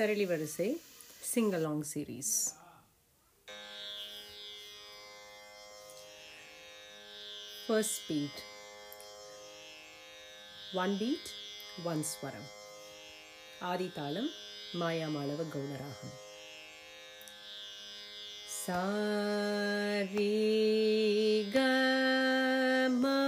சரளி 0.00 0.24
வரிசை 0.28 0.66
singalong 1.30 1.82
series 1.88 2.34
first 7.64 8.00
beat 8.06 8.40
one 10.82 10.94
beat 11.00 11.30
one 11.92 12.02
ஸ்வரம் 12.12 12.48
ஆதிதாளம் 13.70 14.30
மாயாமாளவ 14.80 15.46
கௌனராகம். 15.54 16.16
சாரி 18.64 20.32
கமா 21.56 23.18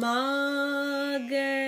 Magar. 0.00 1.59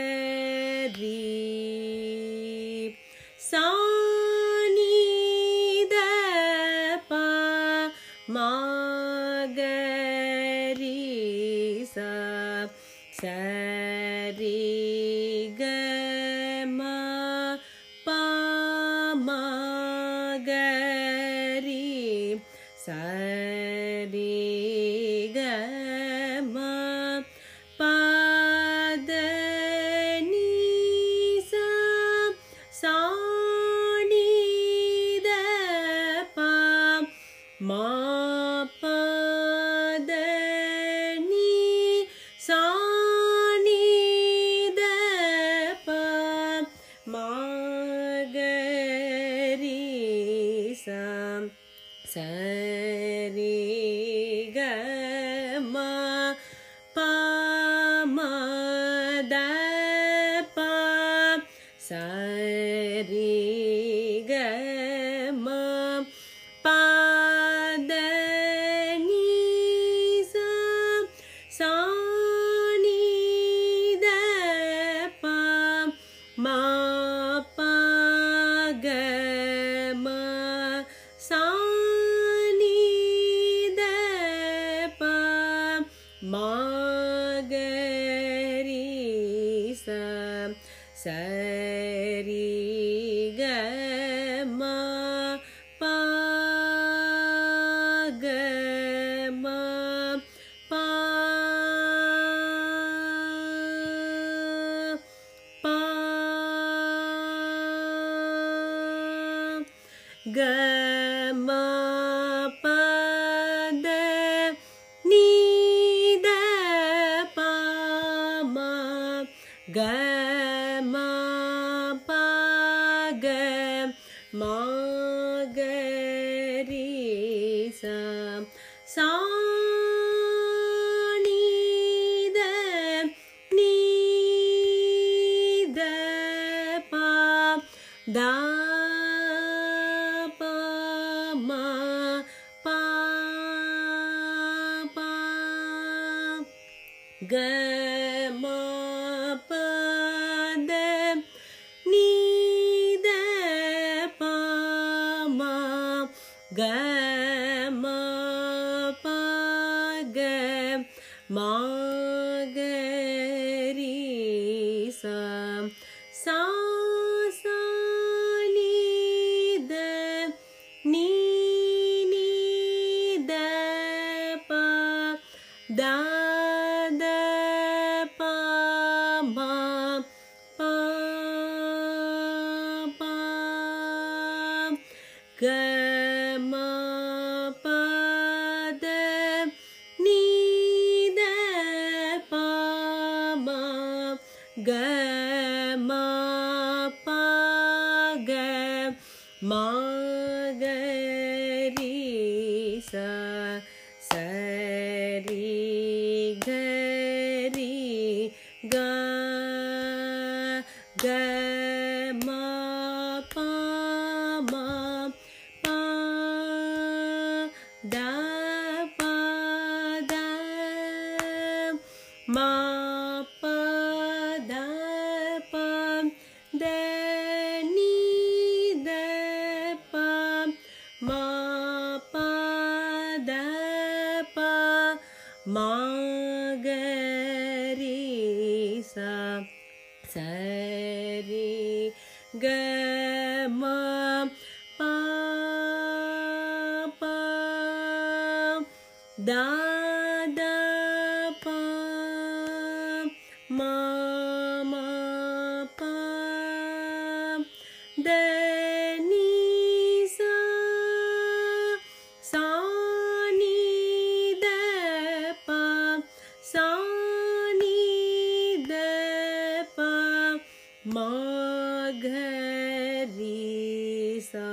மாகரீசா 273.15 274.47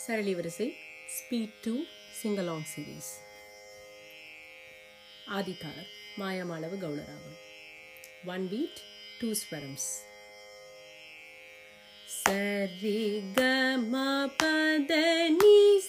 சரளி 0.00 0.34
வரிசை 0.34 0.68
ஸ்பீட் 1.16 1.54
டூ 1.64 1.74
சிங்கலாங் 2.18 2.66
சீரீஸ் 2.72 3.12
ஆதிக்காரர் 5.30 5.90
மாயமாளவு 6.18 6.78
கவுளராவன் 6.78 7.38
ஒன் 8.28 8.44
பீட் 8.48 8.80
டூ 9.20 9.30
ஸ்வரம்ஸ் 9.42 9.88
सरि 12.28 13.32
गनिस 13.34 15.88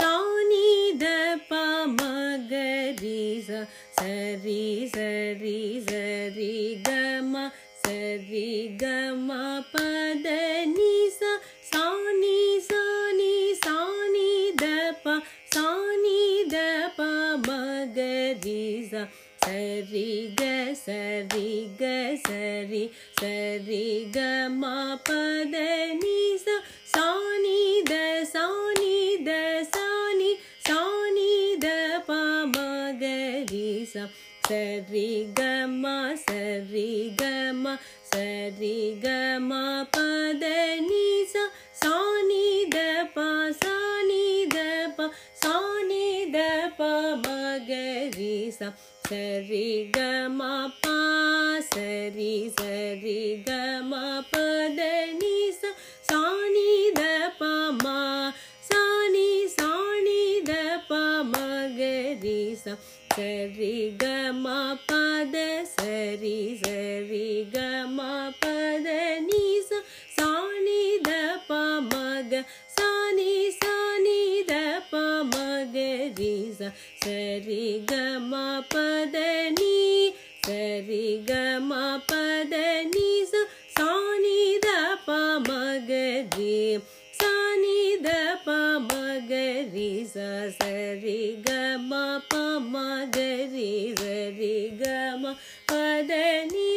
सी 0.00 0.92
द 0.92 1.04
पगदि 1.52 3.42
सरि 3.46 4.90
सरि 4.94 5.84
सरि 5.90 6.82
गरि 6.86 8.78
गनि 10.24 11.10
सी 11.10 12.60
सी 12.60 13.54
सी 13.54 14.52
द 14.52 14.94
पी 15.06 16.44
द 16.44 16.54
पगदि 17.00 18.90
சரி 19.52 20.10
க 20.36 20.42
சரி 20.82 21.48
க 21.80 21.88
சரி 22.26 22.82
சரி 23.20 23.80
க 24.14 24.18
மா 24.52 24.76
பத 25.06 25.56
நீ 25.98 26.14
சாணி 26.92 27.58
த 27.90 27.98
சாணி 28.32 28.94
த 29.26 29.30
சாணி 29.74 30.30
சாணி 30.68 31.34
த 31.64 31.66
பாமகரி 32.08 33.68
சா 33.92 34.04
சரி 34.48 35.08
க 35.36 35.50
மா 35.74 35.96
சரி 36.24 36.88
க 37.20 37.30
மா 37.62 37.74
சரி 38.12 38.76
க 39.04 39.16
மா 39.50 39.64
பத 39.96 40.44
நீ 40.88 41.01
ச 48.58 48.60
சரி 49.08 49.66
க 49.94 49.98
ம 50.38 50.42
ப 50.82 50.86
சரி 51.70 52.32
சரி 52.58 53.20
க 53.46 53.50
ம 53.90 53.94
ப 54.30 54.34
த 54.78 54.80
நீ 55.20 55.34
ச 55.60 55.72
சாணி 56.08 56.68
த 56.98 57.02
ப 57.40 57.50
ம 57.82 57.86
சாணி 58.68 59.28
சாணி 59.56 60.20
த 60.48 60.52
ப 60.88 60.92
ம 61.32 61.34
க 61.78 61.90
ரி 62.24 62.40
ச 62.62 62.76
சரி 63.16 63.74
க 64.02 64.04
ம 64.44 64.46
ப 64.88 65.00
த 65.34 65.36
சரி 65.76 66.38
சரி 66.62 67.26
க 67.54 67.56
ம 67.96 68.00
ப 68.40 68.41
சரி 77.02 77.62
கம 77.90 78.32
பதனி 78.72 79.78
சரி 80.46 81.06
கம 81.28 81.70
பதனி 82.10 83.08
சானித 83.76 84.68
பமகரி 85.06 86.58
சானித 87.14 88.08
பமகரி 88.46 89.88
சரி 90.58 91.18
கம 91.46 91.92
பமகரி 92.30 93.72
சரி 94.00 94.54
கம 94.82 95.34
பதனி 95.72 96.70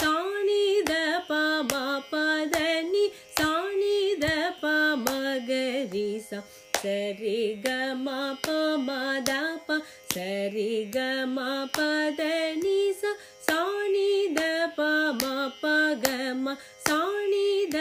சானித 0.00 0.92
பம 1.30 1.72
பதனி 2.12 3.06
சானித 3.38 4.26
பமகரி 4.62 6.08
ச 6.28 6.42
சரி 6.84 7.36
க 7.64 7.68
ம 7.96 8.08
ப 8.44 8.54
ம 8.78 8.88
த 9.28 9.36
ப 9.66 9.78
சரி 10.14 10.72
க 10.94 11.04
ம 11.26 11.38
ப 11.76 11.86
த 12.18 12.26
நீ 12.62 12.78
ச 13.00 13.12
சா 13.46 13.60
நீ 13.94 14.10
த 14.36 14.40
ப 14.76 14.88
ம 15.22 15.24
ப 15.62 15.72
க 16.02 16.06
ம 16.42 16.56
சா 16.86 16.98
நீ 17.30 17.46
த 17.72 17.78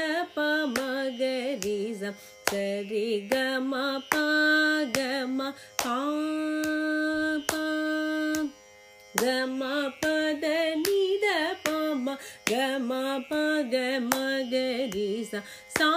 gama 12.54 13.26
pa 13.30 13.46
ga 13.72 13.88
ma 14.10 14.26
ga 14.52 14.66
ri 14.94 15.26
sa 15.30 15.40
sa 15.76 15.90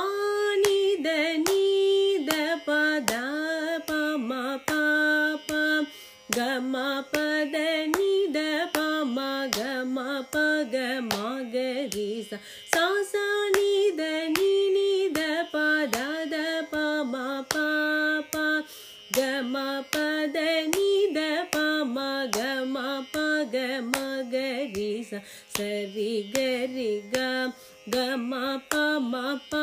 ni 0.65 0.79
da 2.29 2.45
pa 2.67 2.79
da 3.11 3.25
pa 3.89 4.01
ma 4.29 4.45
pa 4.69 4.85
pa. 5.49 5.65
Gama 6.37 6.87
pa 7.13 7.27
da 7.55 7.69
ni 7.97 8.13
da 8.37 8.49
pa 8.77 8.89
ma 9.17 9.33
gama 9.57 10.09
pa 10.33 10.47
ga 10.73 10.89
ma 11.11 11.29
ga 11.53 11.69
ri 11.95 12.09
sa 12.31 12.39
sa 12.73 12.87
sa 13.13 13.27
ni 13.57 13.73
da 14.01 14.13
ni 14.37 14.53
ni 14.77 14.91
pa 15.53 15.69
da 15.97 16.09
da 16.33 16.47
pa 16.73 16.87
ma 17.13 17.29
pa 17.53 17.69
pa. 18.33 18.49
Gama 19.19 19.69
pa 19.93 20.09
da 20.39 20.51
ni 20.75 20.91
da 21.19 21.31
pa 21.53 21.67
ma 21.97 22.11
gama 22.39 22.89
pa 23.13 23.16
ರಿ 24.75 24.91
ಸರಿ 25.57 26.11
ಗರಿ 26.35 26.93
ಗ 27.13 27.17
ಗ 27.93 27.97
ಮ 28.31 28.33
ಪ 28.71 28.75
ಮ 29.13 29.15
ಪ 29.51 29.55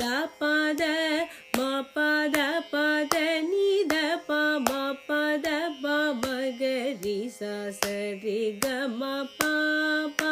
the 0.00 0.02
ಪ 0.38 0.42
ದ 0.80 0.84
ಮ 1.56 1.60
ಪ 1.94 1.98
ದ 2.34 2.38
ಪ 2.72 2.74
ದ 3.12 3.16
ನಿ 3.50 3.68
ದ 3.92 3.94
ಪ 4.28 4.30
ಮ 4.68 4.70
ಪ 5.06 5.10
ದ 5.46 5.48
ಪ 5.82 5.86
ಮ 6.22 6.24
ಗ 6.60 6.62
ರಿ 7.02 7.18
ಸ 7.38 7.40
ಸರಿ 7.80 8.40
ಗ 8.62 8.66
ಮ 9.00 9.02
ಪ 9.38 9.40
ಪ 10.18 10.22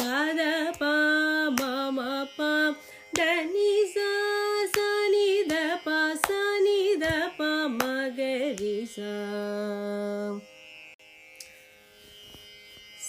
ದ 0.00 0.02
ದ 0.38 0.42
ಪ 0.80 0.92
ಮ 1.58 1.62
ಮ 1.98 2.00
ಪ 2.36 2.40
ದ 3.18 3.20
ನಿ 3.52 3.72
ಸ 3.94 3.96
ಸ 4.74 4.78
ನಿ 5.14 5.28
ದ 5.52 5.54
ಪ 5.86 5.88
ಸ 6.26 6.28
ನಿ 6.66 6.80
ದ 7.02 7.06
ಪ 7.38 7.40
ಮ 7.78 7.80
ಗ 8.18 8.20
ರಿ 8.60 8.76
ಸ 8.94 8.96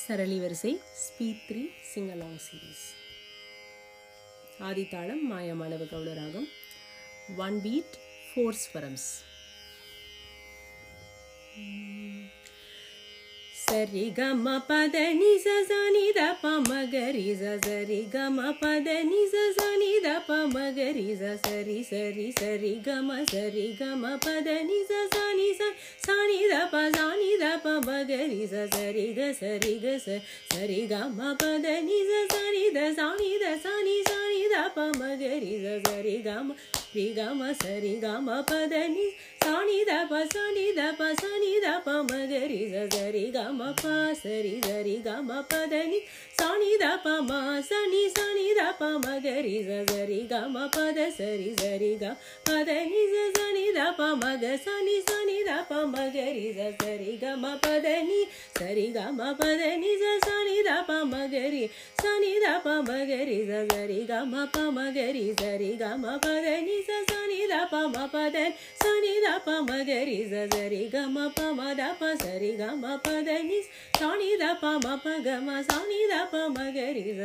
சரளி 0.07 0.35
வரிசை 0.39 0.71
ஸ்பீட் 1.01 1.41
த்ரீ 1.47 1.61
சிங்கலாங் 1.89 2.41
சீரீஸ் 2.43 2.85
ஆதித்தாளம் 4.67 5.23
மாயமாளவ 5.31 5.85
கவுளராகம் 5.85 6.47
ஒன் 7.45 7.57
பீட் 7.61 7.95
ஃபோர் 8.27 8.59
ஸ்வரம்ஸ் 8.61 9.09
ಸರಿ 13.67 14.03
ಗಮ 14.09 14.47
ಪದ 14.67 14.95
ನಿಜ 15.13 15.47
ಜನಿ 15.69 16.03
ದಪ 16.15 16.45
ಮಗರಿ 16.67 17.25
ಸರಿ 17.35 17.97
ಗಮ 18.13 18.39
ಪದ 18.51 18.87
ನಿಜ 19.03 19.35
ಜನಿ 19.57 19.91
ದಪ 20.03 20.31
ಮಗರಿ 20.53 21.07
ಸರಿ 21.15 21.77
ಸರಿ 21.83 22.27
ಸರಿ 22.31 22.71
ಗಮ 22.85 23.11
ಸರಿ 23.31 23.65
ಗಮ 23.79 24.05
ಪದ 24.25 24.47
ನಿಜ 24.61 24.91
ಸಾನಿ 25.13 25.49
ಸಾನಿ 26.07 26.39
ದಪ 26.49 26.75
ಸಾನಿ 26.95 27.31
ದಪ 27.39 27.67
ಮಗರಿ 27.87 28.41
ಸರಿ 28.47 29.07
ಗ 29.13 29.29
ಸರಿ 29.39 29.75
ಗ 29.75 29.97
ಸರಿ 30.49 30.81
ಗಮ 30.85 31.19
ಪದ 31.41 31.65
ನಿಜ 31.81 32.11
ಸಾನಿ 32.33 32.65
ದ 32.75 32.89
ಸಾನಿ 32.95 33.31
ದ 33.39 33.55
ಸಾನಿ 33.63 33.97
ಸಾನಿ 34.03 34.43
ದಪ 34.49 34.79
ಮಗರಿ 34.97 35.55
ಸರಿ 35.85 36.17
ಗಮ 36.21 36.51
ರಿ 36.95 37.07
ಗಮ 37.13 37.43
ಸರಿ 37.63 37.95
ಗಮ 37.99 38.29
ಪದ 38.41 38.73
ನಿಜ 38.87 39.13
நி 39.66 39.78
சனி 39.78 39.78
த 39.88 39.92
ப 40.10 40.14
சனி 40.32 40.64
த 40.76 40.82
ப 40.98 41.02
சனி 41.20 41.52
த 41.64 41.68
பமகரி 41.84 42.60
சரி 42.92 43.22
கம 43.30 43.70
ப 43.82 43.84
சரி 44.22 44.52
சரி 44.66 44.94
கம 45.04 45.30
ಸಾಣಿ 46.37 46.73
ದ 46.81 46.85
ಪ 47.03 47.07
ಮ 47.27 47.31
ಸನಿ 47.69 48.01
ಸಾಣಿ 48.15 48.47
ದ 48.57 48.61
ಪ 48.79 48.83
ಮ 49.03 49.13
ಗ 49.23 49.27
ರಿ 49.45 49.55
ಸ 49.67 49.77
ಸರಿ 49.89 50.19
ಗ 50.31 50.41
ಮ 50.55 50.65
ಪ 50.75 50.83
ದ 50.97 50.99
ಸರಿ 51.17 51.47
ಸರಿ 51.61 51.91
ಗ 52.01 52.11
ಪ 52.47 52.57
ದ 52.67 52.71
ನಿ 52.91 53.01
ಸ 53.13 53.23
ಸನಿ 53.37 53.65
ದ 53.77 53.81
ಪ 53.99 54.01
ಮ 54.21 54.33
ಗ 54.43 54.51
ಸನಿ 54.65 54.95
ಸನಿ 55.07 55.37
ದ 55.47 55.51
ಪ 55.69 55.73
ಮ 55.93 56.05
ಗ 56.15 56.25
ರಿ 56.37 56.45
ಸ 56.57 56.67
ಸರಿ 56.81 57.13
ಗ 57.23 57.33
ಮ 57.43 57.53
ಪ 57.63 57.73
ದ 57.85 57.93
ನಿ 58.09 58.19
ಸರಿ 58.59 58.85
ಗ 58.97 59.05
ಮ 59.19 59.31
ಪ 59.39 59.47
ದ 59.61 59.71
ನಿ 59.83 59.93
ಸ 60.01 60.13
ಸನಿ 60.27 60.57
ದ 60.67 60.71
ಪ 60.89 60.91
ಮ 61.13 61.23
ಗ 61.33 61.35
ರಿ 61.55 61.63
ಸನಿ 62.03 62.33
ದ 62.45 62.47
ಪ 62.65 62.67
ಮ 62.89 62.91
ಗ 63.09 63.13
ರಿ 63.29 63.39
ಸ 63.49 63.63
ಸರಿ 63.73 63.99
ಗ 64.11 64.21
ಮ 64.33 64.45
ಪ 64.53 64.65
ಮ 64.77 64.85
ಗ 64.97 65.07
ರಿ 65.17 65.25
ಸರಿ 65.41 65.71
ಗ 65.81 65.93
ಮ 66.03 66.15
ಪ 66.25 66.35
ದ 66.45 66.53
ನಿ 66.67 66.77
ಸ 66.89 67.01
ಸನಿ 67.11 67.41
ದ 67.53 67.55
ಪ 67.73 67.83
ಮ 67.95 68.05
ಪ 68.13 68.17
ದ 68.35 68.45
ಸನಿ 68.83 69.15
ದ 69.25 69.27
ಪ 69.47 69.49
ಮ 69.69 69.81
ಗ 69.89 69.91
ರಿ 70.11 70.19
ಸ 70.31 70.45
ಸರಿ 70.55 70.83
ಗ 70.93 71.07
ಮ 71.15 71.27
ಪ 71.37 71.49
ಮ 71.59 71.73
ದ 71.81 71.83
ಪ 71.99 72.13
ಸರಿ 72.23 72.53
ಗ 72.61 72.63
ಮ 72.83 72.97
ಪ 73.05 73.17
ದ 73.29 73.41
ನಿ 73.49 73.59
ಸಾಣಿ 73.99 74.31
ದ 74.43 74.45
ಪ 74.61 74.65
ಮ 74.85 74.87
ಪ 75.03 75.17
ಗ 75.25 75.29
ಮ 75.47 75.51
ಸಾಣಿ 75.69 76.01
ದ 76.11 76.15
பத 76.26 76.26
பம 76.26 76.32
ப 76.32 76.56
ப 76.56 76.58
கம 76.58 76.58
பத 76.58 76.96
நித 76.96 77.18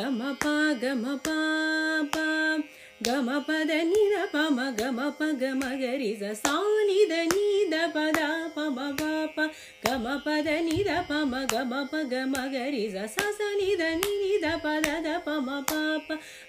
பம 0.00 0.22
கம 0.82 1.04
ப 1.24 1.28
கம 2.14 2.16
கரி 2.16 2.93
ಗಮ 3.01 3.29
ಪದ 3.47 3.71
ನಿದ 3.83 4.17
ಪಮ 4.31 4.59
ಗಮ 4.79 4.99
ಪ 5.19 5.23
ಗಮ 5.39 5.63
ಗರಿಸ 5.79 6.23
ಸಾನಿದ 6.33 7.11
ನೀದ 7.33 7.73
ಪದ 7.93 8.19
ಪಮ 8.55 8.77
ಪಾಪ 8.99 9.39
ಗಮ 9.85 10.07
ಪದ 10.25 10.47
ನಿದ 10.61 10.91
ಪಮ 11.07 11.35
ಗಮ 11.51 11.73
ಪ 11.91 11.95
ಗಮ 12.11 12.35
ಗರಿಸ 12.53 12.95
ಸಸ 13.05 13.41
ನಿದ 13.57 13.81
ನಿದ 13.95 14.45
ಪದದ 14.63 15.09
ಪಮ 15.17 15.49
ಪಾಪ 15.71 16.07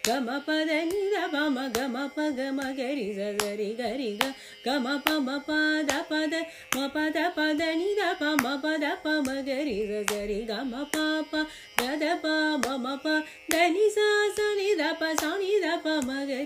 ಗಮ 0.08 0.28
ಪದ 0.46 0.70
ನಿದ 0.84 1.16
ಪಮ 1.32 1.58
ಗಮ 1.76 1.96
ಪ 2.16 2.28
ಗಮ 2.36 2.60
ಗರಿಸ 2.76 3.18
ಸರಿ 3.40 3.68
ಗರಿ 3.74 4.10
ಗ 4.16 4.30
ಗಮ 4.66 4.86
ಪಮ 5.04 5.30
ಪದ 5.46 5.90
ಪದ 6.08 6.34
ಮ 6.76 6.86
ಪದ 6.86 7.16
ಪದ 7.36 7.62
ನಿದ 7.74 8.04
ಪಮ 8.18 8.46
ಪದ 8.62 8.84
ಪಮ 9.02 9.28
ಗರಿಸ 9.46 9.92
ಸರಿ 10.12 10.40
ಗಮ 10.44 10.74
ಪಾಪ 10.94 11.34
ದದ 11.80 12.02
ಪ 12.22 12.26
ಮಮ 12.64 12.86
ಪ 13.02 13.08
ಧನಿ 13.50 13.88
ಸ 13.90 14.08
ಸ 14.36 14.48
ನಿದ 14.56 14.80
ಪ 15.00 15.12
ಸ 15.20 15.32
ನಿದ 15.38 15.66
ಪ 15.84 15.88
ಮ 16.06 16.12
ಗರಿ 16.28 16.45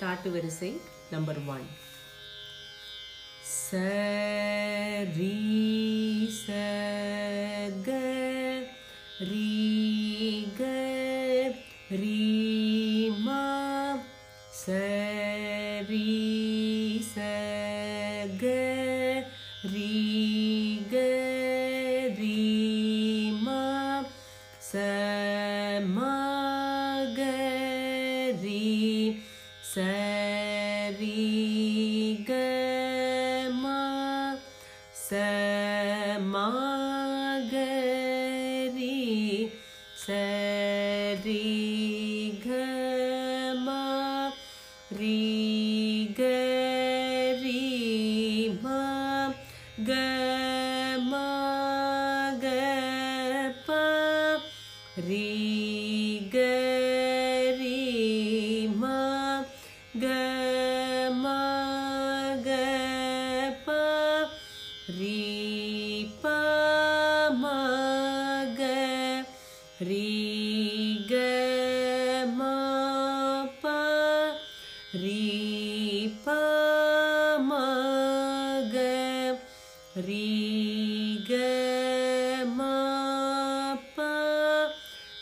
ताटु 0.00 0.28
वरिसै 0.36 0.72
नंबर 1.12 1.36
वन 1.48 1.66
स 3.50 3.82
री 5.18 5.36
स 6.38 6.46
ग 7.88 7.90
री 9.30 9.50
ग 10.60 10.62
री 12.02 12.45
Baby. 14.66 16.45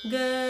Good. 0.07 0.44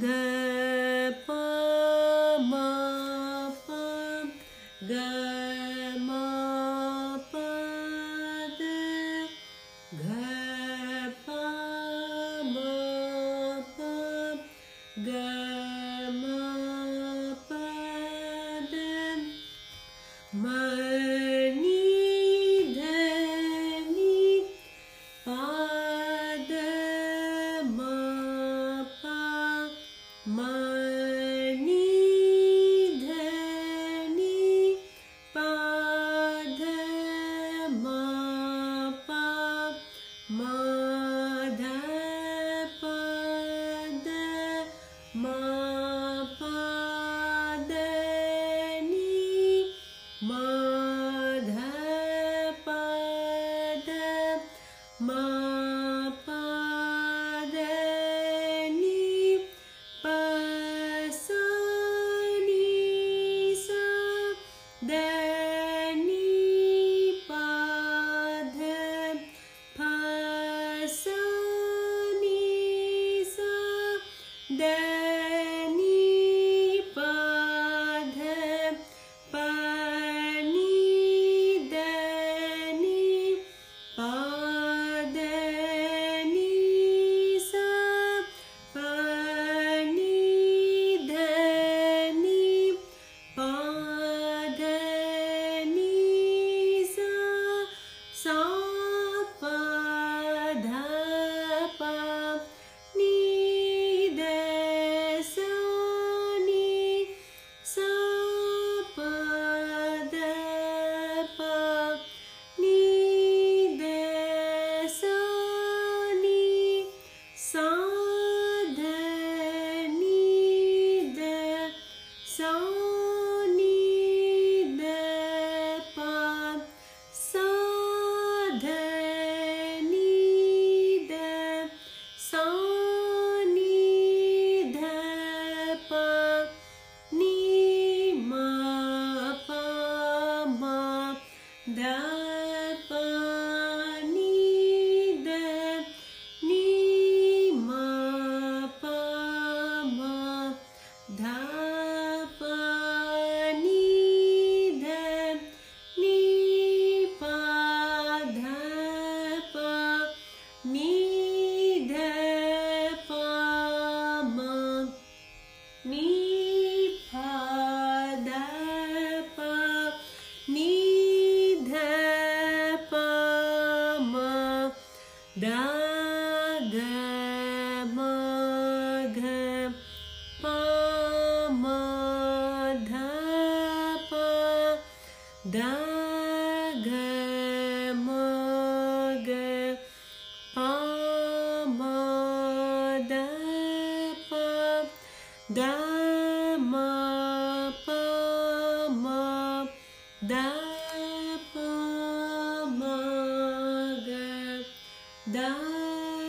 Ga 0.00 0.33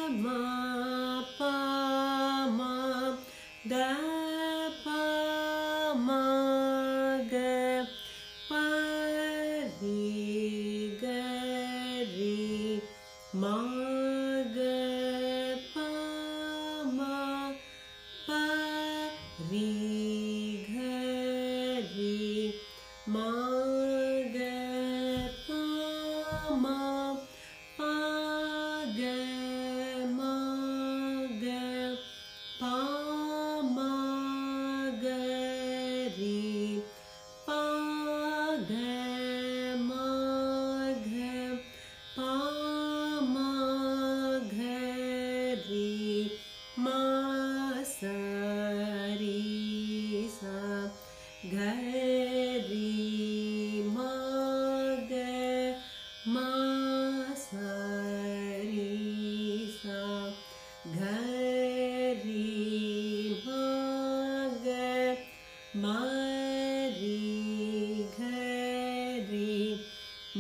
ma 0.09 1.25
pa 1.37 1.53
ma 2.57 3.17
da 3.63 4.14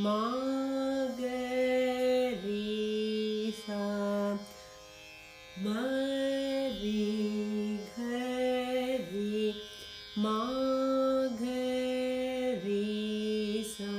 ma 0.05 0.21
ga 1.17 1.41
ri 2.43 3.49
sa 3.61 3.81
ma 5.63 5.81
ri 6.81 7.05
ga 7.95 8.21
ri 9.09 9.45
ma 10.23 10.37
ga 11.41 11.65
ri 12.65 12.85
sa 13.73 13.93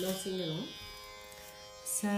Now 0.00 0.12
sing 0.16 0.40
along. 0.40 0.68
Sa 1.84 2.16